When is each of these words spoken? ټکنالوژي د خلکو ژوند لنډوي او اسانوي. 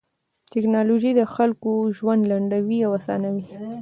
ټکنالوژي 0.53 1.11
د 1.15 1.21
خلکو 1.33 1.71
ژوند 1.97 2.21
لنډوي 2.31 2.79
او 2.87 2.91
اسانوي. 2.99 3.45